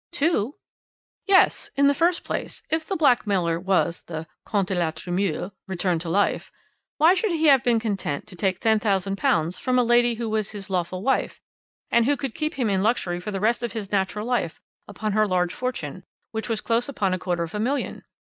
"Two?" 0.11 0.55
"Yes. 1.27 1.69
In 1.75 1.85
the 1.85 1.93
first 1.93 2.23
place, 2.23 2.63
if 2.71 2.87
the 2.87 2.95
blackmailer 2.95 3.59
was 3.59 4.01
the 4.01 4.25
'Comte 4.47 4.69
de 4.69 4.73
la 4.73 4.89
Tremouille' 4.89 5.51
returned 5.67 6.01
to 6.01 6.09
life, 6.09 6.51
why 6.97 7.13
should 7.13 7.31
he 7.33 7.45
have 7.45 7.63
been 7.63 7.79
content 7.79 8.25
to 8.25 8.35
take 8.35 8.59
£10,000 8.59 9.59
from 9.59 9.77
a 9.77 9.83
lady 9.83 10.15
who 10.15 10.27
was 10.27 10.53
his 10.53 10.71
lawful 10.71 11.03
wife, 11.03 11.39
and 11.91 12.07
who 12.07 12.17
could 12.17 12.33
keep 12.33 12.55
him 12.55 12.67
in 12.67 12.81
luxury 12.81 13.19
for 13.19 13.29
the 13.29 13.39
rest 13.39 13.61
of 13.61 13.73
his 13.73 13.91
natural 13.91 14.25
life 14.25 14.59
upon 14.87 15.11
her 15.11 15.27
large 15.27 15.53
fortune, 15.53 16.03
which 16.31 16.49
was 16.49 16.61
close 16.61 16.89
upon 16.89 17.13
a 17.13 17.19
quarter 17.19 17.43
of 17.43 17.53
a 17.53 17.59
million? 17.59 18.03